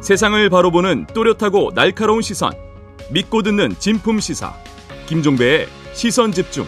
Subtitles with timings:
[0.00, 2.52] 세상을 바로 보는 또렷하고 날카로운 시선.
[3.10, 4.54] 믿고 듣는 진품 시사.
[5.06, 6.64] 김종배의 시선 집중.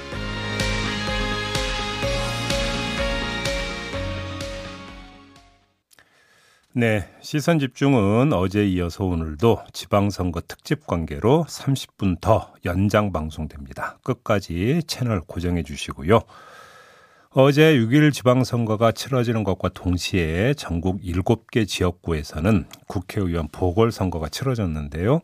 [6.72, 13.98] 네, 시선 집중은 어제 이어서 오늘도 지방선거 특집 관계로 30분 더 연장 방송됩니다.
[14.02, 16.20] 끝까지 채널 고정해 주시고요.
[17.32, 25.20] 어제 6일 지방선거가 치러지는 것과 동시에 전국 7개 지역구에서는 국회의원 보궐선거가 치러졌는데요.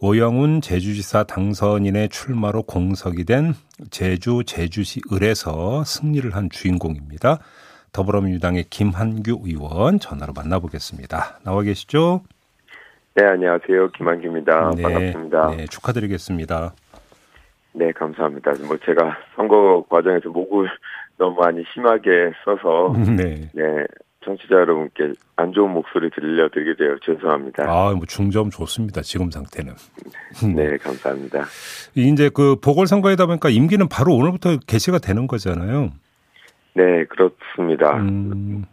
[0.00, 3.54] 오영훈 제주지사 당선인의 출마로 공석이 된
[3.90, 7.40] 제주 제주시 을에서 승리를 한 주인공입니다.
[7.90, 11.40] 더불어민주당의 김한규 의원 전화로 만나보겠습니다.
[11.42, 12.22] 나와 계시죠?
[13.16, 13.90] 네, 안녕하세요.
[13.90, 14.70] 김한규입니다.
[14.76, 15.56] 네, 반갑습니다.
[15.56, 16.72] 네, 축하드리겠습니다.
[17.74, 18.52] 네, 감사합니다.
[18.66, 20.68] 뭐 제가 선거 과정에서 목을
[21.22, 23.86] 너무 많이 심하게 써서 네, 네
[24.24, 27.64] 청취자 여러분께 안 좋은 목소리 들려드리게 되어 죄송합니다.
[27.68, 29.02] 아, 뭐 중점 좋습니다.
[29.02, 29.72] 지금 상태는.
[30.54, 31.44] 네, 감사합니다.
[31.94, 35.90] 이제 그 보궐선거이다 보니까 임기는 바로 오늘부터 개시가 되는 거잖아요.
[36.74, 37.96] 네, 그렇습니다.
[37.96, 38.64] 음,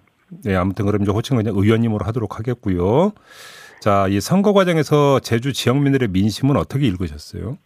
[0.44, 3.12] 네, 아무튼 그럼 이제 호칭 그냥 의원님으로 하도록 하겠고요.
[3.80, 7.58] 자, 이 선거 과정에서 제주 지역민들의 민심은 어떻게 읽으셨어요?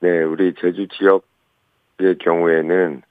[0.00, 3.02] 네, 우리 제주 지역의 경우에는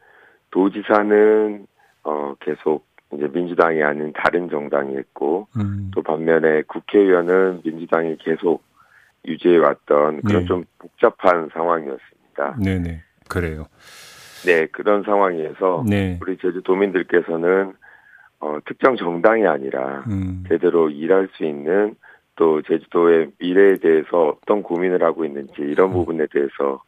[0.56, 1.68] 도지사는
[2.06, 5.92] 어 계속 이제 민주당이 아닌 다른 정당이 했고 음.
[5.94, 8.64] 또 반면에 국회의원은 민주당이 계속
[9.26, 10.46] 유지해 왔던 그런 네.
[10.46, 12.58] 좀 복잡한 상황이었습니다.
[12.64, 13.66] 네네 그래요.
[14.46, 16.18] 네, 그런 상황에서 네.
[16.22, 17.74] 우리 제주도민들께서는
[18.40, 20.46] 어, 특정 정당이 아니라 음.
[20.48, 21.96] 제대로 일할 수 있는
[22.38, 25.94] 또 제주도의 미래에 대해서 어떤 고민을 하고 있는지 이런 음.
[25.94, 26.82] 부분에 대해서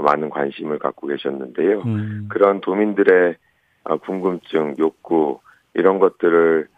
[0.00, 1.82] 많은 관심을 갖고 계셨는데요.
[1.82, 2.28] 음.
[2.28, 3.36] 그런 도민들의
[3.84, 5.40] 어, 궁금증, 욕구
[5.74, 6.68] 이런 것들을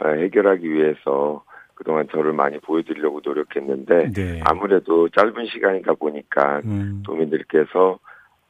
[0.00, 4.40] 어, 해결하기 위해서 그동안 저를 많이 보여드리려고 노력했는데 네.
[4.44, 7.02] 아무래도 짧은 시간이다 보니까 음.
[7.04, 7.98] 도민들께서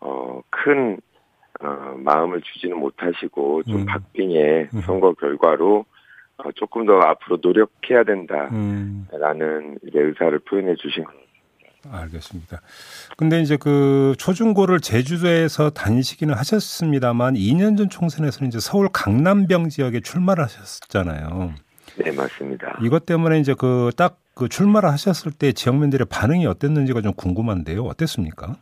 [0.01, 0.99] 어, 큰
[1.61, 3.87] 어, 마음을 주지는 못하시고 좀 음.
[3.87, 4.81] 박빙의 음.
[4.83, 5.85] 선거 결과로
[6.37, 9.79] 어, 조금 더 앞으로 노력해야 된다라는 음.
[9.83, 11.15] 의사를 표현해 주신 것
[11.91, 12.61] 알겠습니다.
[13.17, 20.45] 근데 이제 그 초중고를 제주도에서 다니시기는 하셨습니다만 2년 전 총선에서는 이제 서울 강남병 지역에 출마를
[20.45, 21.55] 하셨잖아요.
[21.99, 22.79] 네, 맞습니다.
[22.83, 27.85] 이것 때문에 이제 그 딱그 그 출마를 하셨을 때 지역민들의 반응이 어땠는지가 좀 궁금한데요.
[27.85, 28.57] 어땠습니까?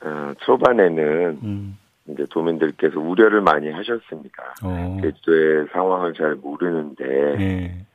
[0.00, 1.78] 어, 초반에는 음.
[2.08, 4.54] 이제 도민들께서 우려를 많이 하셨습니다.
[4.62, 4.98] 어.
[5.02, 7.04] 제주도의 상황을 잘 모르는데
[7.38, 7.86] 네.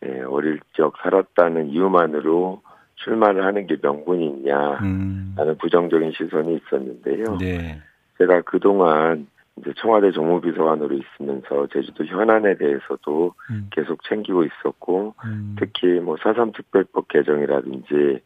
[0.00, 2.62] 네, 어릴 적 살았다는 이유만으로
[3.04, 5.34] 출마를 하는 게 명분이 있냐 음.
[5.36, 7.38] 라는 부정적인 시선이 있었는데요.
[7.38, 7.80] 네.
[8.18, 9.26] 제가 그동안
[9.58, 13.68] 이제 청와대 정무비서관으로 있으면서 제주도 현안에 대해서도 음.
[13.70, 15.56] 계속 챙기고 있었고 음.
[15.58, 18.20] 특히 뭐 사삼 특별법 개정이라든지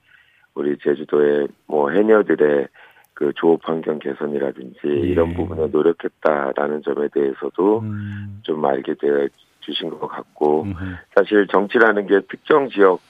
[0.54, 2.68] 우리 제주도의 뭐 해녀들의
[3.14, 4.90] 그 조업 환경 개선이라든지 예.
[4.90, 8.40] 이런 부분에 노력했다라는 점에 대해서도 음.
[8.42, 9.26] 좀 알게 되어
[9.60, 10.66] 주신 것 같고.
[11.14, 13.00] 사실 정치라는 게 특정 지역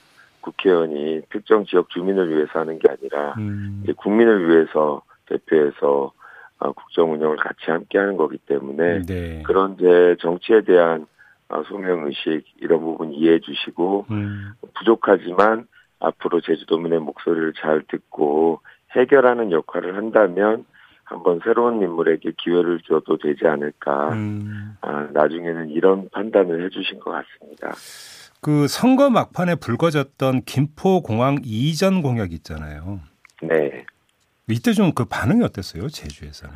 [0.46, 3.84] 국회의원이 특정 지역 주민을 위해서 하는 게 아니라 음.
[3.96, 6.12] 국민을 위해서 대표해서
[6.58, 9.42] 어, 국정 운영을 같이 함께 하는 거기 때문에 네.
[9.44, 11.06] 그런 제 정치에 대한
[11.48, 14.52] 어, 소명 의식 이런 부분 이해해 주시고 음.
[14.74, 15.66] 부족하지만
[15.98, 18.60] 앞으로 제주도민의 목소리를 잘 듣고
[18.92, 20.64] 해결하는 역할을 한다면
[21.04, 24.12] 한번 새로운 인물에게 기회를 줘도 되지 않을까.
[24.12, 24.76] 음.
[24.80, 27.72] 아, 나중에는 이런 판단을 해주신 것 같습니다.
[28.46, 33.00] 그 선거 막판에 불거졌던 김포공항 이전 공약 있잖아요.
[33.42, 33.84] 네.
[34.48, 35.88] 이때 좀 그 반응이 어땠어요?
[35.88, 36.54] 제주에서는?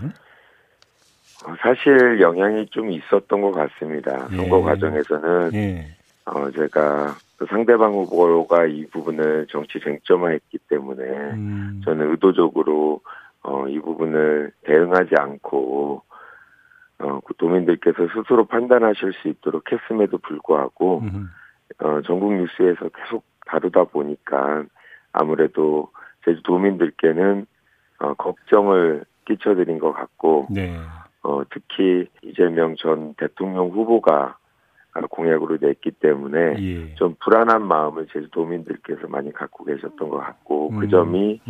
[1.47, 4.29] 어, 사실 영향이 좀 있었던 것 같습니다.
[4.31, 4.37] 예.
[4.37, 5.97] 선거 과정에서는 예.
[6.27, 11.81] 어, 제가 그 상대방 후보가 이 부분을 정치 쟁점화했기 때문에 음.
[11.85, 13.01] 저는 의도적으로
[13.43, 16.05] 어, 이 부분을 대응하지 않고
[17.01, 21.31] 어, 그 도민들께서 스스로 판단하실 수 있도록 했음에도 불구하고 음.
[21.79, 24.65] 어, 전국 뉴스에서 계속 다루다 보니까
[25.13, 25.91] 아무래도
[26.25, 27.47] 제주도민들께는
[28.01, 30.77] 어, 걱정을 끼쳐드린 것 같고 네.
[31.23, 34.37] 어, 특히 이재명 전 대통령 후보가
[35.11, 36.95] 공약으로 냈기 때문에 예.
[36.97, 40.81] 좀 불안한 마음을 제주도민들께서 많이 갖고 계셨던 것 같고 그 음.
[40.81, 41.41] 그 점이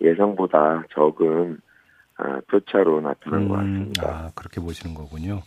[0.00, 1.58] 예상보다 적은
[2.16, 3.48] 아, 표차로 나타난 음.
[3.48, 4.08] 것 같습니다.
[4.08, 5.40] 아, 그렇게 보시는 거군요.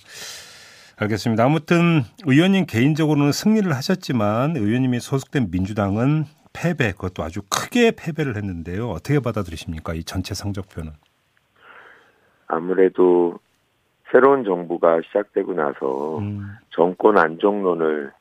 [0.99, 1.43] 알겠습니다.
[1.43, 6.23] 아무튼 의원님 개인적으로는 승리를 하셨지만 의원님이 소속된 민주당은
[6.53, 8.89] 패배, 그것도 아주 크게 패배를 했는데요.
[8.89, 9.93] 어떻게 받아들이십니까?
[9.93, 10.91] 이 전체 성적표는?
[12.47, 13.37] 아무래도
[14.11, 16.47] 새로운 정부가 시작되고 나서 음.
[16.71, 18.11] 정권 안정론을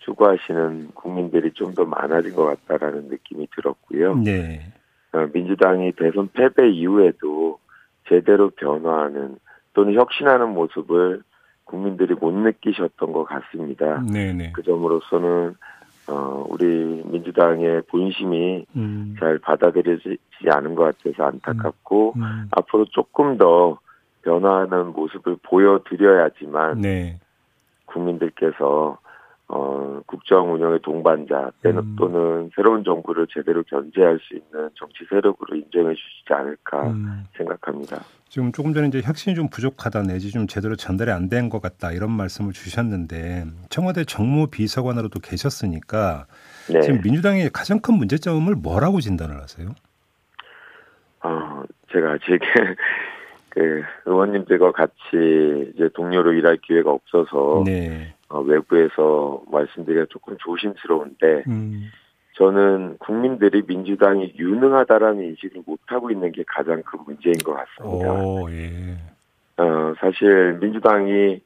[0.00, 4.16] 수고하시는 국민들이 좀 더 많아진 것 같다라는 느낌이 들었고요.
[4.16, 4.72] 네.
[5.12, 7.60] 어, 민주당이 대선 패배 이후에도
[8.08, 9.38] 제대로 변화하는
[9.74, 11.22] 또는 혁신하는 모습을
[11.68, 14.02] 국민들이 못 느끼셨던 것 같습니다.
[14.02, 14.32] 네네.
[14.32, 14.52] 네.
[14.54, 15.54] 그 점으로서는
[16.08, 16.64] 어, 우리
[17.04, 19.14] 민주당의 본심이 음.
[19.18, 20.18] 잘 받아들여지지
[20.50, 22.22] 않은 것 같아서 안타깝고 음.
[22.22, 22.48] 음.
[22.52, 23.78] 앞으로 조금 더
[24.22, 27.20] 변화하는 모습을 보여드려야지만 네.
[27.84, 28.98] 국민들께서
[29.50, 31.96] 어, 국정 운영의 동반자 음.
[31.98, 37.24] 또는 새로운 정부를 제대로 견제할 수 있는 정치 세력으로 인정해 주시지 않을까 음.
[37.36, 38.02] 생각합니다.
[38.28, 41.92] 지금 조금 전에 이제 혁신이 좀 부족하다 내지 좀 제대로 전달이 안 된 것 같다
[41.92, 46.26] 이런 말씀을 주셨는데 청와대 정무 비서관으로도 계셨으니까
[46.70, 46.80] 네.
[46.82, 49.70] 지금 민주당의 가장 큰 문제점을 뭐라고 진단을 하세요?
[51.22, 52.44] 어, 제가 제게
[53.48, 58.14] 그 의원님들과 같이 이제 동료로 일할 기회가 없어서 네.
[58.28, 61.90] 어, 외부에서 말씀드리기가 조금 조심스러운데 음.
[62.34, 68.12] 저는 국민들이 민주당이 유능하다라는 인식을 못하고 있는 게 가장 큰 문제인 것 같습니다.
[68.12, 68.96] 오, 예.
[69.56, 71.40] 어, 사실 민주당이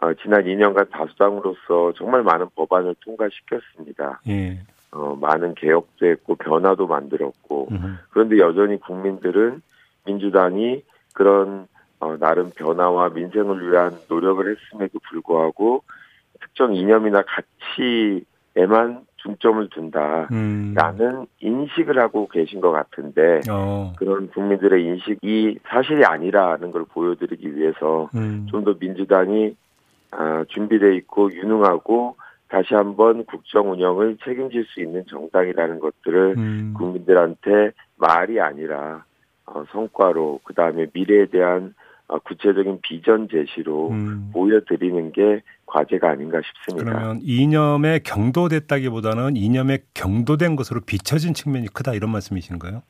[0.00, 4.22] 어, 지난 2년간 다수당으로서 정말 많은 법안을 통과시켰습니다.
[4.28, 4.60] 예.
[4.92, 7.98] 어, 많은 개혁도 했고 변화도 만들었고 음.
[8.10, 9.60] 그런데 여전히 국민들은
[10.06, 11.68] 민주당이 그런
[11.98, 15.82] 어, 나름 변화와 민생을 위한 노력을 했음에도 불구하고
[16.40, 21.26] 특정 이념이나 가치에만 중점을 둔다라는 음.
[21.40, 23.92] 인식을 하고 계신 것 같은데 어.
[23.98, 28.46] 그런 국민들의 인식이 사실이 아니라는 걸 보여드리기 위해서 음.
[28.50, 29.54] 좀더 민주당이
[30.12, 32.16] 아, 준비돼 있고 유능하고
[32.48, 36.74] 다시 한번 국정 운영을 책임질 수 있는 정당이라는 것들을 음.
[36.76, 39.04] 국민들한테 말이 아니라
[39.46, 41.70] 어, 성과로 그 다음에 미래에 대한 어,
[42.18, 44.30] 구체적인 비전 제시로 음.
[44.32, 46.92] 보여드리는 게 과제가 아닌가 싶습니다.
[46.92, 52.82] 그러면 이념에 경도됐다기보다는 이념에 경도된 것으로 비춰진 측면이 크다 이런 말씀이신가요?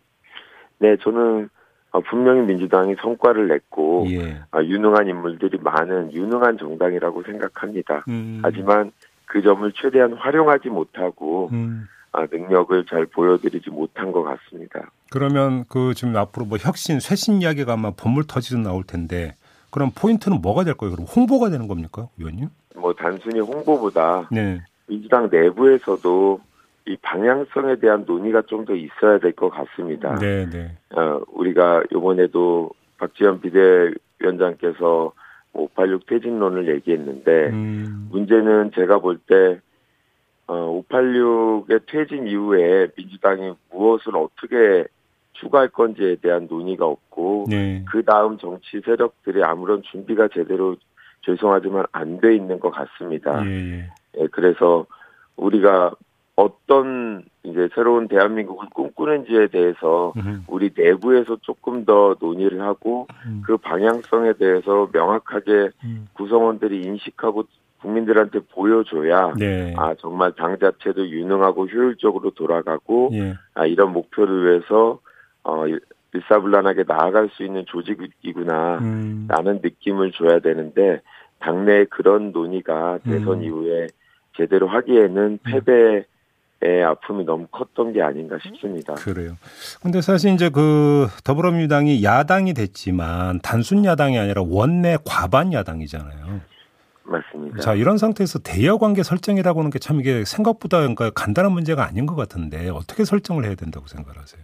[0.79, 1.49] 네, 저는
[1.93, 4.43] 어, 분명히 민주당이 성과를 냈고 예.
[4.63, 8.05] 유능한 인물들이 많은 유능한 정당이라고 생각합니다.
[8.09, 8.41] 음.
[8.43, 8.93] 하지만
[9.27, 11.87] 그 점을 최대한 활용하지 못하고 음.
[12.13, 14.91] 아, 능력을 잘 보여드리지 못한 것 같습니다.
[15.11, 19.35] 그러면 그 지금 앞으로 뭐 혁신, 쇄신 이야기가 아마 본물 터지듯 나올 텐데
[19.71, 20.95] 그럼 포인트는 뭐가 될 거예요?
[20.95, 22.49] 그럼 홍보가 되는 겁니까, 의원님?
[22.77, 24.61] 뭐 단순히 홍보보다 네.
[24.89, 26.41] 민주당 내부에서도
[26.87, 30.17] 이 방향성에 대한 논의가 좀 더 있어야 될 것 같습니다.
[30.17, 30.77] 네, 네.
[30.97, 35.13] 어, 우리가 이번에도 박지원 비대위원장께서
[35.53, 38.09] 586 퇴진론을 얘기했는데 음.
[38.11, 39.61] 문제는 제가 볼 때
[40.51, 44.85] 어, 586의 퇴진 이후에 민주당이 무엇을 어떻게
[45.35, 47.85] 추가할 건지에 대한 논의가 없고 네.
[47.89, 50.75] 그 다음 정치 세력들이 아무런 준비가 제대로
[51.25, 53.47] 죄송하지만 안 돼 있는 것 같습니다.
[53.47, 53.91] 예, 예.
[54.19, 54.87] 예, 그래서
[55.37, 55.93] 우리가
[56.35, 60.45] 어떤 이제 새로운 대한민국을 꿈꾸는지에 대해서 음.
[60.49, 63.43] 우리 내부에서 조금 더 논의를 하고 음.
[63.47, 66.09] 그 방향성에 대해서 명확하게 음.
[66.15, 67.45] 구성원들이 인식하고
[67.81, 69.75] 국민들한테 보여줘야 네.
[69.77, 73.35] 아 정말 당 자체도 유능하고 효율적으로 돌아가고 예.
[73.55, 75.01] 아 이런 목표를 위해서
[75.45, 75.65] 어
[76.13, 79.61] 일사불란하게 나아갈 수 있는 조직이구나라는 음.
[79.63, 81.01] 느낌을 줘야 되는데
[81.39, 83.43] 당내 그런 논의가 대선 음.
[83.45, 83.87] 이후에
[84.37, 85.39] 제대로 하기에는 음.
[85.45, 86.05] 패배
[86.63, 88.93] 의 아픔이 너무 컸던 게 아닌가 싶습니다.
[88.93, 89.39] 그래요.
[89.83, 96.43] 근데 사실 이제 그 더불어민주당이 야당이 됐지만 단순 야당이 아니라 원내 과반 야당이잖아요.
[97.11, 97.59] 맞습니다.
[97.59, 102.07] 자, 이런 상태에서 대여 관계 설정이라고 하는 게 참 이게 생각보다 그러니까 간단한 문제가 아닌
[102.07, 104.43] 것 같은데 어떻게 설정을 해야 된다고 생각하세요?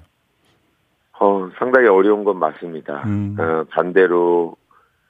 [1.21, 3.03] 어, 상당히 어려운 건 맞습니다.
[3.07, 3.37] 음.
[3.39, 4.57] 어, 반대로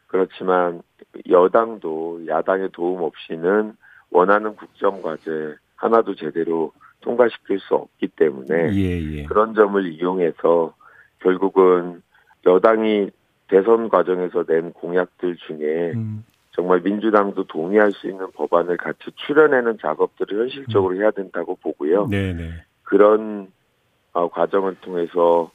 [0.08, 0.82] 그렇지만
[1.28, 3.74] 여당도 야당의 도움 없이는
[4.10, 9.24] 원하는 국정 과제 하나도 제대로 통과시킬 수 없기 때문에 예, 예.
[9.24, 10.74] 그런 점을 이용해서
[11.20, 12.02] 결국은
[12.46, 13.10] 여당이
[13.48, 16.24] 대선 과정에서 낸 공약들 중에 음.
[16.56, 21.02] 정말 민주당도 동의할 수 있는 법안을 같이 출연하는 작업들을 현실적으로 음.
[21.02, 22.06] 해야 된다고 보고요.
[22.06, 22.32] 네네.
[22.32, 22.50] 네.
[22.82, 23.48] 그런
[24.14, 25.50] 어, 과정을 통해서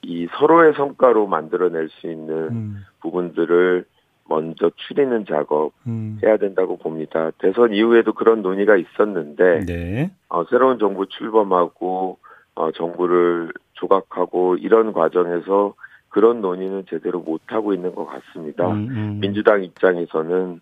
[0.00, 2.76] 이 서로의 성과로 만들어낼 수 있는 음.
[3.02, 3.84] 부분들을
[4.30, 6.18] 먼저 추리는 작업 음.
[6.22, 7.32] 해야 된다고 봅니다.
[7.38, 10.10] 대선 이후에도 그런 논의가 있었는데 네.
[10.30, 12.18] 어, 새로운 정부 출범하고
[12.54, 15.74] 어, 정부를 조각하고 이런 과정에서
[16.10, 18.68] 그런 논의는 제대로 못 하고 있는 것 같습니다.
[18.68, 19.20] 음, 음.
[19.20, 20.60] 민주당 입장에서는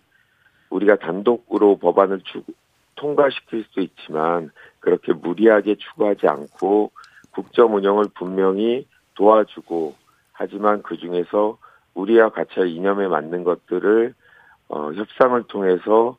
[0.71, 2.43] 우리가 단독으로 법안을 추,
[2.95, 4.51] 통과시킬 수 있지만
[4.81, 6.91] 그렇게 무리하게 추구하지 않고
[7.31, 9.95] 국정 운영을 분명히 도와주고
[10.33, 11.59] 하지만 그 중에서
[11.95, 14.15] 우리와 같이 이념에 맞는 것들을
[14.69, 16.17] 어, 협상을 통해서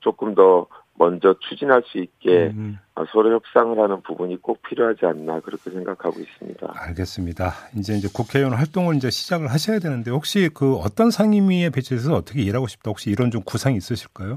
[0.00, 0.66] 조금 더
[1.00, 2.78] 먼저 추진할 수 있게 음.
[2.94, 6.74] 어, 서로 협상을 하는 부분이 꼭 필요하지 않나 그렇게 생각하고 있습니다.
[6.76, 7.52] 알겠습니다.
[7.78, 12.66] 이제 이제 국회의원 활동을 이제 시작을 하셔야 되는데 혹시 그 어떤 상임위에 배치해서 어떻게 일하고
[12.66, 14.34] 싶다 혹시 이런 좀 구상이 있으실까요?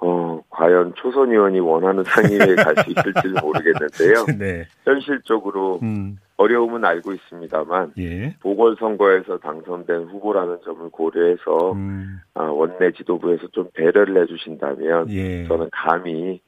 [0.00, 4.24] 어 과연 초선 의원이 원하는 상임위에 갈 수 있을지는 모르겠는데요.
[4.38, 4.66] 네.
[4.84, 6.16] 현실적으로 음.
[6.42, 8.34] 어려움은 알고 있습니다만 예.
[8.40, 12.20] 보궐선거에서 당선된 후보라는 점을 고려해서 음.
[12.34, 15.46] 아, 원내 지도부에서 좀 배려를 해주신다면 예.
[15.46, 16.40] 저는 감히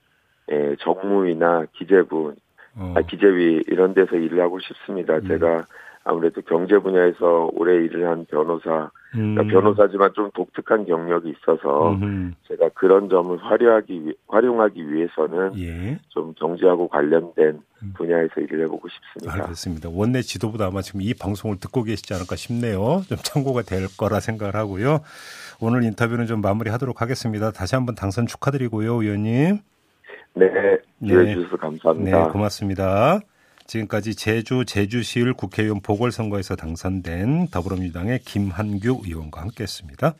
[0.50, 2.34] 예, 정무위나 기재부,
[2.76, 2.94] 어.
[2.96, 5.14] 아, 기재위 이런 데서 일을 하고 싶습니다.
[5.16, 5.26] 음.
[5.26, 5.64] 제가
[6.04, 9.34] 아무래도 경제 분야에서 오래 일을 한 변호사, 그러니까 음.
[9.34, 12.34] 그러니까 변호사지만 좀 독특한 경력이 있어서 음.
[12.46, 15.98] 제가 그런 점을 활용하기 활용하기 위해서는 예.
[16.08, 17.92] 좀 경제하고 관련된 음.
[17.96, 19.44] 분야에서 일을 해보고 싶습니다.
[19.44, 19.88] 알겠습니다.
[19.90, 23.00] 원내 지도부도 아마 지금 이 방송을 듣고 계시지 않을까 싶네요.
[23.08, 25.00] 좀 참고가 될 거라 생각을 하고요.
[25.60, 27.50] 오늘 인터뷰는 좀 마무리하도록 하겠습니다.
[27.50, 29.58] 다시 한번 당선 축하드리고요, 의원님.
[30.34, 30.46] 네,
[31.02, 31.34] 기회 네.
[31.34, 32.26] 주셔서 감사합니다.
[32.26, 33.20] 네, 고맙습니다.
[33.66, 40.14] 지금까지 제주 제주시을 국회의원 보궐선거에서 당선된 더불어민주당의 김한규 의원과 함께했습니다.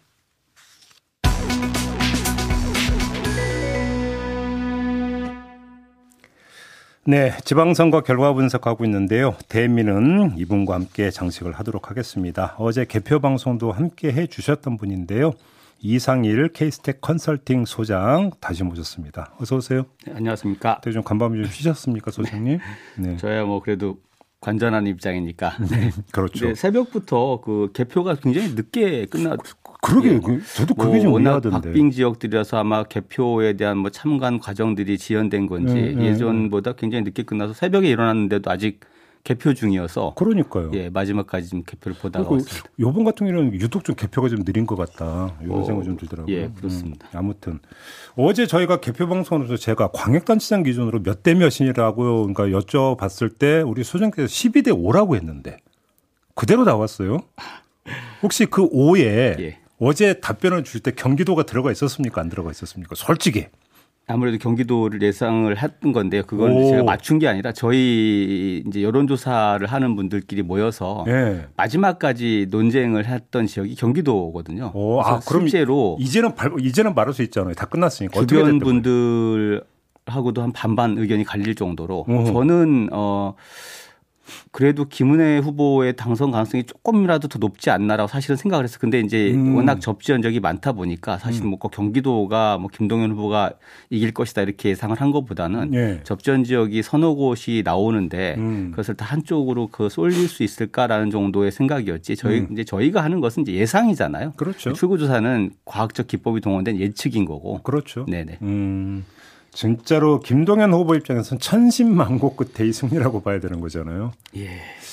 [7.07, 9.37] 네, 지방선거 결과 분석하고 있는데요.
[9.51, 12.55] 대민은 이분과 함께 장식을 하도록 하겠습니다.
[12.59, 15.35] 어제 개표 방송도 함께 해 주셨던 분인데요.
[15.81, 19.35] 이상일 케이스텍 컨설팅 소장 다시 모셨습니다.
[19.39, 19.85] 어서 오세요.
[20.07, 20.81] 네, 안녕하십니까.
[20.83, 22.59] 되게 좀 간밤에 좀 쉬셨습니까, 소장님?
[22.99, 23.09] 네.
[23.11, 23.17] 네.
[23.19, 23.99] 저야 뭐 그래도
[24.41, 25.57] 관전한 입장이니까.
[25.71, 25.91] 네.
[26.13, 26.55] 그렇죠.
[26.55, 29.37] 새벽부터 그 개표가 굉장히 늦게 끝나.
[29.83, 30.21] 그러게 예.
[30.57, 31.69] 저도 그게 뭐 좀 워낙 이해하던데.
[31.69, 37.25] 박빙 지역들이라서 아마 개표에 대한 뭐 참관 과정들이 지연된 건지 네, 네, 예전보다 굉장히 늦게
[37.25, 38.81] 끝나서 새벽에 일어났는데도 아직
[39.25, 40.71] 개표 중이어서 그러니까요.
[40.75, 42.69] 예, 마지막까지 좀 개표를 보다가 왔습니다.
[42.79, 45.35] 요번 같은 경우는 유독 좀 개표가 좀 느린 것 같다.
[45.43, 46.37] 이런 어, 생각이 좀 들더라고요.
[46.37, 47.09] 예, 그렇습니다.
[47.13, 47.59] 음, 아무튼
[48.17, 54.27] 어제 저희가 개표 방송으로서 제가 광역단체장 기준으로 몇 대 몇이라고 그러니까 여쭤봤을 때 우리 소장께서
[54.29, 55.57] 12대 5라고 했는데
[56.35, 57.21] 그대로 나왔어요.
[58.23, 59.07] 혹시 그 5에
[59.41, 59.59] 예.
[59.81, 62.21] 어제 답변을 줄 때 경기도가 들어가 있었습니까?
[62.21, 62.95] 안 들어가 있었습니까?
[62.95, 63.47] 솔직히.
[64.07, 66.23] 아무래도 경기도를 예상을 했던 건데요.
[66.27, 66.69] 그건 오.
[66.69, 71.47] 제가 맞춘 게 아니라 저희 이제 여론조사를 하는 분들끼리 모여서 네.
[71.57, 74.73] 마지막까지 논쟁을 했던 지역이 경기도거든요.
[74.75, 77.55] 오, 아, 그럼 실제로 이제는 발, 이제는 말할 수 있잖아요.
[77.55, 78.27] 다 끝났으니까.
[78.27, 79.63] 주변 분들
[80.07, 82.25] 하고도 한 반반 의견이 갈릴 정도로 오.
[82.25, 83.35] 저는 어
[84.51, 88.79] 그래도 김은혜 후보의 당선 가능성이 조금이라도 더 높지 않나라고 사실은 생각을 했어요.
[88.81, 89.57] 근데 이제 음.
[89.57, 91.51] 워낙 접지현적이 많다 보니까 사실 음.
[91.51, 93.53] 뭐 경기도가 뭐 김동연 후보가
[93.91, 96.01] 이길 것이다 이렇게 예상을 한 것보다는 네.
[96.05, 98.71] 접지현 지역이 서너 곳이 나오는데 음.
[98.71, 102.17] 그것을 다 한쪽으로 그 쏠릴 수 있을까라는 정도의 생각이었지.
[102.17, 102.49] 저희 음.
[102.53, 104.33] 이제 저희가 하는 것은 이제 예상이잖아요.
[104.37, 104.73] 그렇죠.
[104.73, 107.63] 출구 조사는 과학적 기법이 동원된 예측인 거고.
[107.63, 108.07] 그렇죠.
[108.07, 108.39] 네네.
[108.43, 109.05] 음.
[109.55, 114.13] 진짜로 김동연 후보 입장에서는 천신만고 끝에 이 승리라고 봐야 되는 거잖아요.
[114.37, 114.49] 예,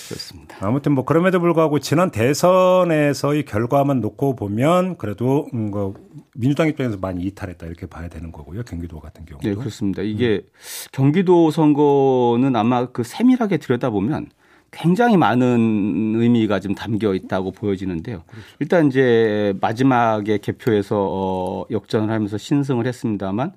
[0.08, 0.56] 그렇습니다.
[0.62, 5.94] 아무튼 뭐 그럼에도 불구하고 지난 대선에서의 결과만 놓고 보면 그래도 음, 그
[6.36, 8.63] 민주당 입장에서 많이 이탈했다 이렇게 봐야 되는 거고요.
[8.63, 9.48] 경기도 같은 경우도.
[9.48, 10.03] 네, 그렇습니다.
[10.03, 10.50] 이게 음.
[10.91, 14.30] 경기도 선거는 아마 그 세밀하게 들여다보면
[14.72, 18.24] 굉장히 많은 의미가 좀 담겨 있다고 보여지는데요.
[18.25, 18.48] 그렇죠.
[18.60, 23.51] 일단 이제 마지막에 개표에서 어 역전을 하면서 신승을 했습니다만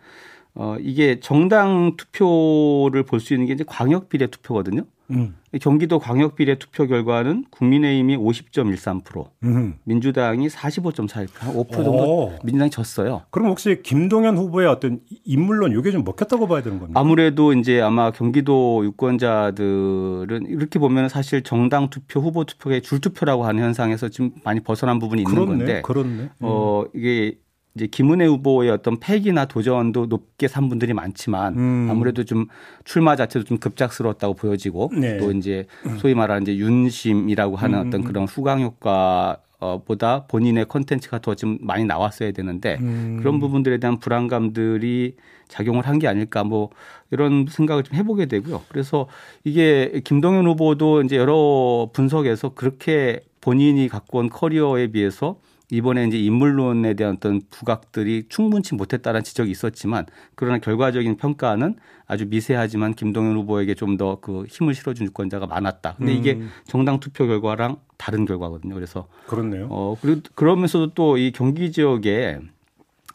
[0.57, 4.83] 어, 이게 정당 투표를 볼 수 있는 게 이제 광역 비례 투표거든요.
[5.11, 5.35] 음.
[5.61, 9.75] 경기도 광역 비례 투표 결과는 국민의힘이 50.13%, 음.
[9.85, 12.33] 민주당이 45.41%, 5% 정도 오.
[12.43, 13.23] 민주당이 졌어요.
[13.31, 16.99] 그럼 혹시 김동연 후보의 어떤 인물론 이게 좀 먹혔다고 봐야 되는 겁니까?
[16.99, 23.63] 아무래도 이제 아마 경기도 유권자들은 이렇게 보면 사실 정당 투표, 후보 투표의 줄 투표라고 하는
[23.63, 26.09] 현상에서 지금 많이 벗어난 부분이 있는 그렇네, 건데, 그렇네.
[26.09, 26.29] 음.
[26.41, 27.37] 어 이게
[27.75, 31.89] 이제 김은혜 후보의 어떤 패기나 도전도 높게 산 분들이 많지만 음.
[31.91, 32.47] 아무래도 좀
[32.85, 35.17] 출마 자체도 좀 급작스러웠다고 보여지고 네.
[35.19, 35.67] 또 이제
[35.99, 37.87] 소위 말하는 이제 윤심이라고 하는 음.
[37.89, 43.17] 어떤 그런 후광 효과 어, 보다 본인의 컨텐츠가 더 좀 많이 나왔어야 되는데 음.
[43.19, 45.17] 그런 부분들에 대한 불안감들이
[45.49, 46.71] 작용을 한 게 아닐까 뭐
[47.11, 48.63] 이런 생각을 좀 해보게 되고요.
[48.69, 49.09] 그래서
[49.43, 55.37] 이게 김동연 후보도 이제 여러 분석에서 그렇게 본인이 갖고 온 커리어에 비해서
[55.71, 62.95] 이번에 이제 인물론에 대한 어떤 부각들이 충분치 못했다는 지적이 있었지만 그러나 결과적인 평가는 아주 미세하지만
[62.95, 65.95] 김동연 후보에게 좀 더 그 힘을 실어준 유권자가 많았다.
[65.97, 66.51] 근데 이게 음.
[66.67, 68.75] 정당 투표 결과랑 다른 결과거든요.
[68.75, 69.69] 그래서 그렇네요.
[69.71, 72.41] 어 그리고 그러면서도 또 이 경기 지역에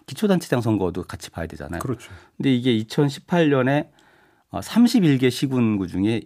[0.08, 1.80] 기초단체장 선거도 같이 봐야 되잖아요.
[1.82, 2.12] 그렇죠.
[2.38, 3.90] 근데 이게 2018년에
[4.52, 6.22] 31개 어, 시군구 중에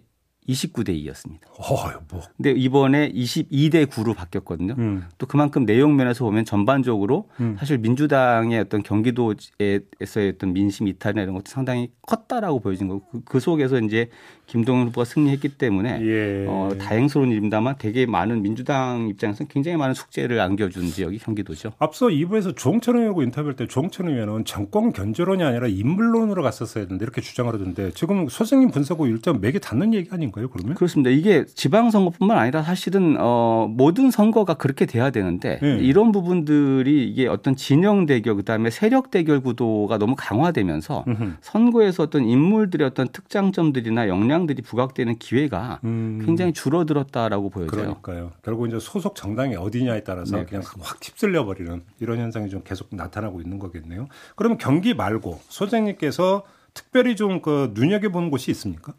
[0.48, 1.40] 29대 2였습니다.
[1.58, 2.20] 어, 뭐.
[2.36, 4.74] 근데 이번에 22대 9로 바뀌었거든요.
[4.78, 5.04] 음.
[5.18, 7.56] 또 그만큼 내용 면에서 보면 전반적으로 음.
[7.58, 13.40] 사실 민주당의 어떤 경기도에서의 어떤 민심 이탈이나 이런 것도 상당히 컸다라고 보여진 거고 그, 그
[13.40, 14.10] 속에서 이제
[14.46, 16.46] 김동연 후보가 승리했기 때문에 예.
[16.46, 21.72] 어, 다행스러운 일입니다만 되게 많은 민주당 입장에서 굉장히 많은 숙제를 안겨준 지역이 경기도죠.
[21.78, 27.22] 앞서 2부에서 조홍천 의원하고 인터뷰할 때 조홍천 의원은 정권 견제론이 아니라 인물론으로 갔었어야 되는데 이렇게
[27.22, 30.74] 주장을 하던데 지금 선생님 분석하고 일정 맥이 닿는 얘기 아닌가요 그러면?
[30.74, 31.10] 그렇습니다.
[31.10, 35.78] 이게 지방선거뿐만 아니라 사실은 어, 모든 선거가 그렇게 돼야 되는데 네.
[35.78, 41.36] 이런 부분들이 이게 어떤 진영 대결 그다음에 세력 대결 구도가 너무 강화되면서 으흠.
[41.40, 46.22] 선거에서 어떤 인물들의 어떤 특장점들이나 역량들이 부각되는 기회가 음.
[46.24, 47.98] 굉장히 줄어들었다라고 보여져요.
[48.02, 48.32] 그러니까요.
[48.42, 50.64] 결국 이제 소속 정당이 어디냐에 따라서 네, 그냥.
[50.80, 54.08] 확 휩쓸려 버리는 이런 현상이 좀 계속 나타나고 있는 거겠네요.
[54.34, 58.94] 그러면 경기 말고 소장님께서 특별히 좀 그 눈여겨 보는 곳이 있습니까?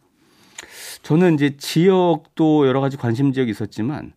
[1.05, 4.13] 저는 이제 지역도 여러 가지 관심 지역이 있었지만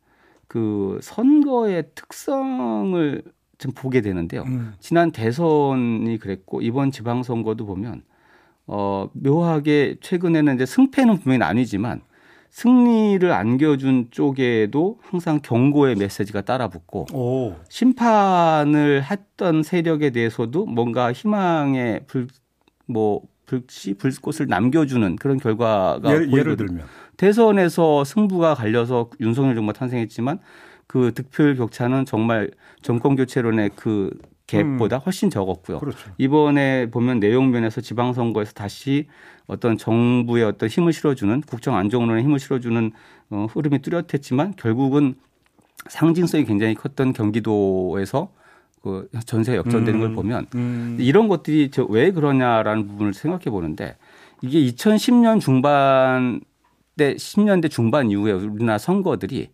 [0.46, 3.22] 그 선거의 특성을
[3.58, 4.44] 좀 보게 되는데요.
[4.44, 4.72] 음.
[4.80, 8.00] 지난 대선이 그랬고 이번 지방선거도 보면
[8.66, 12.00] 어 묘하게 최근에는 이제 승패는 분명히 나뉘지만
[12.48, 17.56] 승리를 안겨준 쪽에도 항상 경고의 메시지가 따라붙고 오.
[17.68, 26.84] 심판을 했던 세력에 대해서도 뭔가 희망의 불뭐 불씨 불꽃을 남겨주는 그런 결과가 예를, 예를 들면
[27.16, 30.38] 대선에서 승부가 갈려서 윤석열 정부가 탄생했지만
[30.86, 32.50] 그 득표율 격차는 정말
[32.82, 34.10] 정권 교체론의 그
[34.46, 35.00] 갭보다 음.
[35.04, 35.78] 훨씬 적었고요.
[35.78, 36.10] 그렇죠.
[36.16, 39.06] 이번에 보면 내용면에서 지방선거에서 다시
[39.46, 42.92] 어떤 정부의 어떤 힘을 실어주는 국정 안정론에 힘을 실어주는
[43.30, 45.16] 어, 흐름이 뚜렷했지만 결국은
[45.88, 48.30] 상징성이 굉장히 컸던 경기도에서
[48.88, 50.96] 그 전세가 역전되는 음, 걸 보면 음.
[50.98, 53.96] 이런 것들이 저 왜 그러냐라는 부분을 생각해 보는데
[54.42, 56.40] 이게 2010년 중반
[56.96, 59.50] 때 10년대 중반 이후에 우리나라 선거들이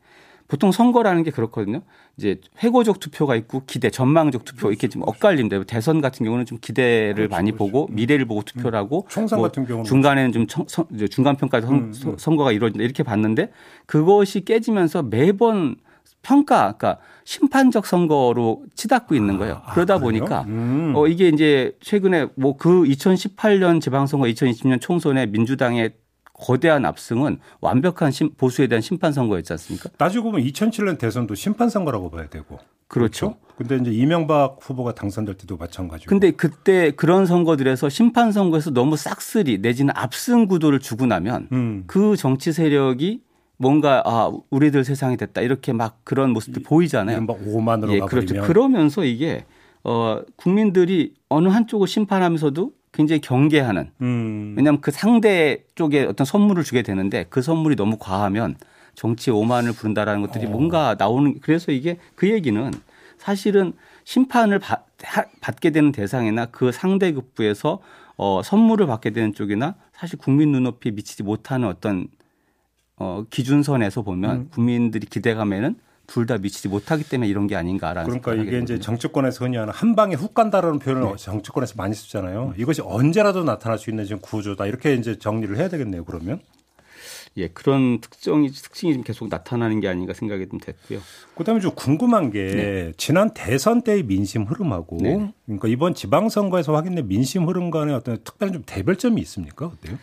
[0.46, 1.80] 보통 선거라는 게 그렇거든요.
[2.16, 7.14] 이제 회고적 투표가 있고 기대, 전망적 투표 이렇게 좀 엇갈린데 대선 같은 경우는 좀 기대를
[7.14, 7.72] 그렇죠, 많이 그렇죠.
[7.72, 9.08] 보고 미래를 보고 투표를 하고 음.
[9.08, 12.14] 총선 뭐 같은 경우는 중간에는 좀 청, 선, 중간 평가 선, 음, 음.
[12.18, 13.50] 선거가 이루어진다 이렇게 봤는데
[13.86, 15.76] 그것이 깨지면서 매번
[16.24, 19.62] 평가, 그러니까 심판적 선거로 치닫고 있는 거예요.
[19.64, 20.92] 아, 그러다 아, 보니까 음.
[20.96, 25.92] 어 이게 이제 최근에 뭐 그 2018년 지방선거, 2020년 총선에 민주당의
[26.32, 29.90] 거대한 압승은 완벽한 심, 보수에 대한 심판 선거였지 않습니까?
[29.98, 32.58] 따지고 보면 2007년 대선도 심판 선거라고 봐야 되고.
[32.88, 33.36] 그렇죠.
[33.36, 33.38] 그렇죠.
[33.56, 36.08] 근데 이제 이명박 후보가 당선될 때도 마찬가지고.
[36.08, 41.84] 근데 그때 그런 선거들에서 심판 선거에서 너무 싹쓸이 내지는 압승 구도를 주고 나면 음.
[41.86, 43.20] 그 정치 세력이
[43.56, 47.22] 뭔가 아 우리들 세상이 됐다 이렇게 막 그런 모습들 보이잖아요.
[47.22, 48.42] 막 오만으로 예, 그렇죠.
[48.42, 49.44] 그러면서 이게
[49.84, 53.90] 어 국민들이 어느 한쪽을 심판하면서도 굉장히 경계하는.
[54.00, 54.54] 음.
[54.56, 58.56] 왜냐하면 그 상대 쪽에 어떤 선물을 주게 되는데 그 선물이 너무 과하면
[58.94, 60.50] 정치 오만을 부른다라는 것들이 어.
[60.50, 62.72] 뭔가 나오는 그래서 이게 그 얘기는
[63.18, 63.72] 사실은
[64.04, 64.86] 심판을 받,
[65.40, 67.80] 받게 되는 대상이나 그 상대급부에서
[68.16, 72.06] 어, 선물을 받게 되는 쪽이나 사실 국민 눈높이에 미치지 못하는 어떤
[72.96, 74.48] 어, 기준선에서 보면 음.
[74.50, 75.76] 국민들이 기대감에는
[76.06, 79.96] 둘 다 미치지 못하기 때문에 이런 게 아닌가라는 그러니까 이게 이제 정치권에서 흔히 하는 한
[79.96, 81.16] 방에 훅 간다라는 표현을 네.
[81.16, 82.52] 정치권에서 많이 쓰잖아요.
[82.54, 82.60] 음.
[82.60, 86.04] 이것이 언제라도 나타날 수 있는 지금 구조다 이렇게 이제 정리를 해야 되겠네요.
[86.04, 86.40] 그러면.
[87.36, 91.00] 예, 그런 특정이 특징이 좀 계속 나타나는 게 아닌가 생각이 좀 됐고요.
[91.36, 92.92] 그다음에 좀 궁금한 게 네.
[92.96, 95.32] 지난 대선 때의 민심 흐름하고 네.
[95.46, 99.66] 그러니까 이번 지방선거에서 확인된 민심 흐름 간의 어떤 특별한 좀 대별점이 있습니까?
[99.66, 99.98] 어때요?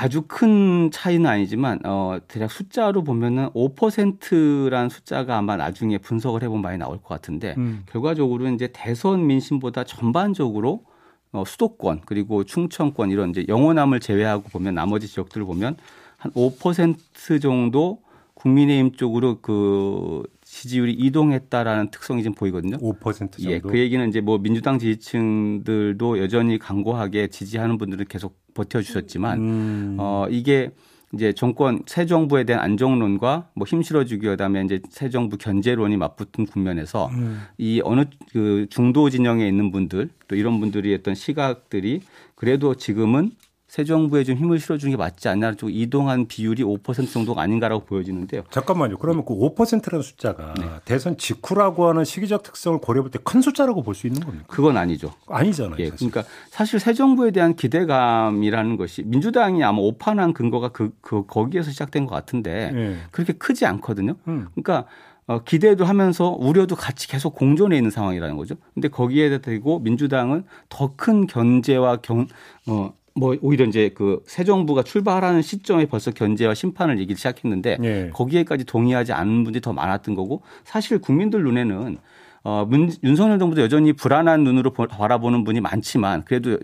[0.00, 6.78] 아주 큰 차이는 아니지만 어 대략 숫자로 보면은 5%란 숫자가 아마 나중에 분석을 해보면 많이
[6.78, 7.82] 나올 것 같은데 음.
[7.90, 10.84] 결과적으로 이제 대선 민심보다 전반적으로
[11.32, 15.76] 어 수도권 그리고 충청권 이런 이제 영호남을 제외하고 보면 나머지 지역들을 보면
[16.16, 18.00] 한 5% 정도
[18.34, 22.78] 국민의힘 쪽으로 그 지지율이 이동했다라는 특성이 좀 보이거든요.
[22.78, 23.50] 5% 정도.
[23.50, 29.96] 예, 그 얘기는 이제 뭐 민주당 지지층들도 여전히 강고하게 지지하는 분들은 계속 버텨주셨지만 음.
[29.98, 30.70] 어 이게
[31.12, 37.08] 이제 정권 새 정부에 대한 안정론과 뭐 힘실어주기 그다음에 이제 새 정부 견제론이 맞붙은 국면에서
[37.08, 37.42] 음.
[37.58, 42.00] 이 어느 그 중도 진영에 있는 분들 또 이런 분들이 했던 시각들이
[42.34, 43.32] 그래도 지금은
[43.68, 48.44] 새 정부에 좀 힘을 실어주는 게 맞지 않나 쪽 이동한 비율이 5% 정도가 아닌가라고 보여지는데요.
[48.50, 48.96] 잠깐만요.
[48.96, 50.64] 그러면 그 5%라는 숫자가 네.
[50.86, 54.44] 대선 직후라고 하는 시기적 특성을 고려해볼 때 큰 숫자라고 볼 수 있는 겁니까?
[54.48, 55.12] 그건 아니죠.
[55.28, 55.76] 아니잖아요.
[55.80, 61.70] 예, 그러니까 사실 새 정부에 대한 기대감이라는 것이 민주당이 아마 오판한 근거가 그, 그 거기에서
[61.70, 62.96] 시작된 것 같은데 네.
[63.10, 64.14] 그렇게 크지 않거든요.
[64.28, 64.48] 음.
[64.54, 64.86] 그러니까
[65.26, 68.54] 어, 기대도 하면서 우려도 같이 계속 공존해 있는 상황이라는 거죠.
[68.72, 72.26] 근데 거기에 대고 민주당은 더 큰 견제와 경,
[72.66, 78.10] 어, 뭐 오히려 이제 그 새 정부가 출발하는 시점에 벌써 견제와 심판을 얘기를 시작했는데 예.
[78.12, 81.98] 거기에까지 동의하지 않는 분들이 더 많았던 거고 사실 국민들 눈에는
[82.44, 86.58] 어, 문, 윤석열 정부도 여전히 불안한 눈으로 바라보는 분이 많지만 그래도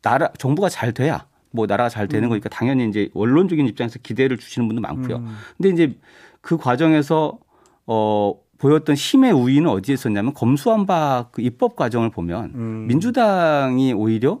[0.00, 2.30] 나라 정부가 잘 돼야 뭐 나라가 잘 되는 음.
[2.30, 5.16] 거니까 당연히 이제 원론적인 입장에서 기대를 주시는 분도 많고요.
[5.18, 5.36] 음.
[5.56, 5.98] 근데 이제
[6.40, 7.38] 그 과정에서
[7.86, 12.86] 어 보였던 힘의 우위는 어디에 있었냐면 검수완박 그 입법 과정을 보면 음.
[12.88, 14.40] 민주당이 오히려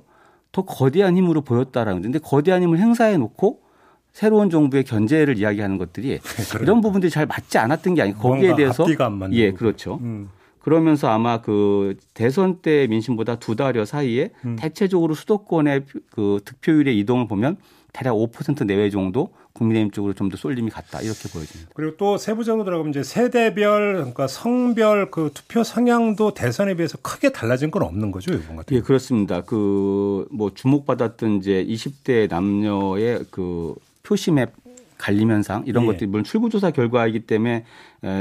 [0.52, 3.62] 더 거대한 힘으로 보였다라는 건데 거대한 힘을 행사해 놓고
[4.12, 6.20] 새로운 정부의 견제를 이야기하는 것들이
[6.60, 8.84] 이런 부분들이 잘 맞지 않았던 게 아니고 거기에 대해서
[9.32, 9.98] 예 그렇죠.
[10.02, 10.28] 음.
[10.60, 14.56] 그러면서 아마 그 대선 때 민심보다 두 달여 사이에 음.
[14.56, 17.56] 대체적으로 수도권의 그 득표율의 이동을 보면
[17.92, 21.72] 대략 5% 내외 정도 국민의힘 쪽으로 좀 더 쏠림이 갔다 이렇게 보여집니다.
[21.74, 27.70] 그리고 또 세부적으로 들어가면 이제 세대별 그러니까 성별 그 투표 성향도 대선에 비해서 크게 달라진
[27.70, 28.76] 건 없는 거죠 이번 같은.
[28.76, 29.42] 예 그렇습니다.
[29.42, 34.48] 그 뭐 주목받았던 이제 20대 남녀의 그 표심의
[34.98, 35.86] 갈림 현상 이런 예.
[35.88, 37.64] 것들이 물론 출구조사 결과이기 때문에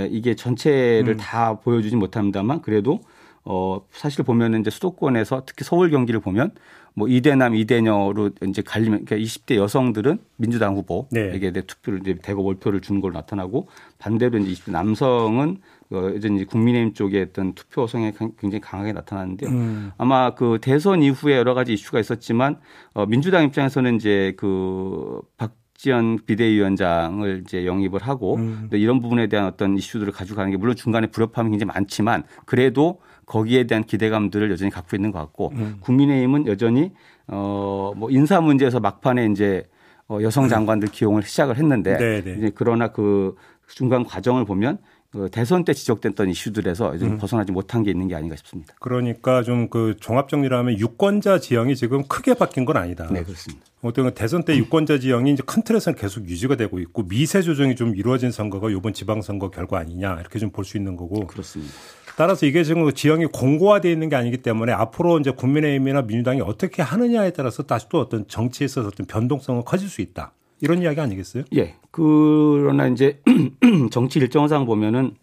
[0.09, 1.17] 이게 전체를 음.
[1.17, 3.01] 다 보여주지 못합니다만 그래도
[3.45, 6.51] 어 사실 보면은 이제 수도권에서 특히 서울 경기를 보면
[6.93, 11.61] 뭐 이대남 이대녀로 이제 갈리면 그러니까 20대 여성들은 민주당 후보에게 네.
[11.61, 15.57] 투표를 이제 대거 월표를 주는 걸로 나타나고 반대로 이제 20대 남성은
[15.91, 19.49] 어 여전히 국민의힘 쪽에 어떤 투표 성향이 굉장히 강하게 나타나는데요.
[19.49, 19.91] 음.
[19.97, 22.57] 아마 그 대선 이후에 여러 가지 이슈가 있었지만
[22.93, 28.69] 어 민주당 입장에서는 이제 그 박지원 비대위원장을 이제 영입을 하고 음.
[28.71, 33.83] 이런 부분에 대한 어떤 이슈들을 가져가는 게 물론 중간에 불협화음이 굉장히 많지만 그래도 거기에 대한
[33.83, 35.77] 기대감들을 여전히 갖고 있는 것 같고 음.
[35.81, 36.91] 국민의힘은 여전히
[37.27, 39.63] 어뭐 인사 문제에서 막판에 이제
[40.09, 42.35] 어 여성 장관들 기용을 시작을 했는데 네, 네.
[42.37, 43.35] 이제 그러나 그
[43.67, 44.79] 중간 과정을 보면
[45.11, 47.17] 그 대선 때 지적됐던 이슈들에서 좀 음.
[47.17, 48.73] 벗어나지 못한 게 있는 게 아닌가 싶습니다.
[48.79, 53.07] 그러니까 좀 그 종합 정리를 하면 유권자 지형이 지금 크게 바뀐 건 아니다.
[53.11, 53.63] 네, 그렇습니다.
[53.81, 57.95] 어떤 대선 때 유권자 지형이 이제 큰 틀에서는 계속 유지가 되고 있고 미세 조정이 좀
[57.95, 61.27] 이루어진 선거가 이번 지방선거 결과 아니냐 이렇게 좀 볼 수 있는 거고.
[61.27, 61.73] 그렇습니다.
[62.17, 66.81] 따라서 이게 지금 그 지형이 공고화되어 있는 게 아니기 때문에 앞으로 이제 국민의힘이나 민주당이 어떻게
[66.81, 70.33] 하느냐에 따라서 다시 또 어떤 정치에 있어서 어떤 변동성은 커질 수 있다.
[70.61, 71.43] 이런 이야기 아니겠어요?
[71.55, 71.75] 예.
[71.89, 73.19] 그러나 이제
[73.91, 75.15] 정치 일정상 보면은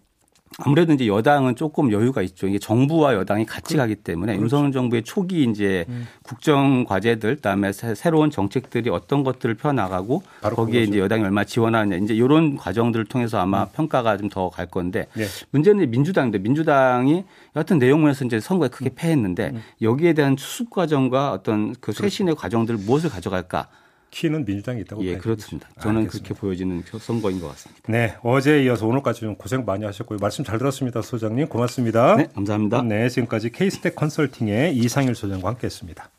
[0.57, 2.49] 아무래도 이제 여당은 조금 여유가 있죠.
[2.49, 4.43] 이게 정부와 여당이 같이 그, 가기 때문에 그렇죠.
[4.43, 6.07] 윤석열 정부의 초기 이제 음.
[6.23, 10.81] 국정 과제들, 그다음에 새로운 정책들이 어떤 것들을 펴 나가고 거기에 그거죠.
[10.81, 13.69] 이제 여당이 얼마 지원하느냐 이제 이런 과정들을 통해서 아마 음.
[13.75, 15.27] 평가가 좀 더 갈 건데 네.
[15.51, 18.95] 문제는 민주당인데 민주당이 여하튼 내용면에서 이제 선거에 크게 음.
[18.97, 19.63] 패했는데 음.
[19.83, 21.93] 여기에 대한 수습 과정과 어떤 그.
[21.93, 23.69] 쇄신의 과정들 무엇을 가져갈까?
[24.11, 25.69] 키는 민주당이 있다고 예, 그렇습니다.
[25.81, 26.29] 저는 알겠습니다.
[26.29, 27.83] 그렇게 보여지는 선거인 것 같습니다.
[27.89, 30.19] 네, 어제 이어서 오늘까지 좀 고생 많이 하셨고요.
[30.21, 31.49] 말씀 잘 들었습니다, 소장님.
[31.49, 32.17] 고맙습니다.
[32.17, 32.83] 네, 감사합니다.
[32.83, 36.11] 네, 지금까지 케이스텍 컨설팅의 이상일 소장과 함께했습니다.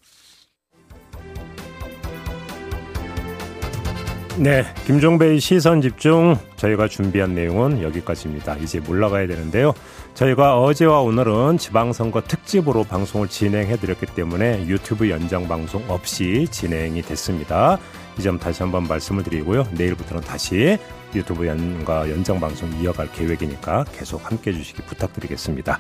[4.38, 8.56] 네, 김종배의 시선 집중 저희가 준비한 내용은 여기까지입니다.
[8.58, 9.74] 이제 몰라가야 되는데요.
[10.20, 17.78] 저희가 어제와 오늘은 지방선거 특집으로 방송을 진행해 드렸기 때문에 유튜브 연장 방송 없이 진행이 됐습니다.
[18.18, 19.64] 이 점 다시 한번 말씀을 드리고요.
[19.72, 20.78] 내일부터는 다시
[21.16, 25.80] 유튜브 연과 연장 방송 이어갈 계획이니까 계속 함께 해 주시기 부탁드리겠습니다.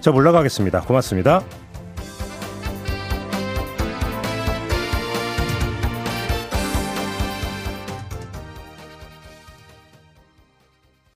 [0.00, 0.80] 자, 올라가겠습니다.
[0.80, 1.42] 고맙습니다.